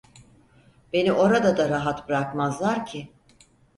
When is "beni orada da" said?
0.93-1.69